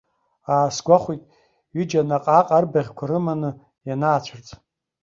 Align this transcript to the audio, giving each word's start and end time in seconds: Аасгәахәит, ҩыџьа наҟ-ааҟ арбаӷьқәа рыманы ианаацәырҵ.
Аасгәахәит, 0.53 1.23
ҩыџьа 1.75 2.01
наҟ-ааҟ 2.09 2.47
арбаӷьқәа 2.57 3.05
рыманы 3.09 3.49
ианаацәырҵ. 3.87 4.47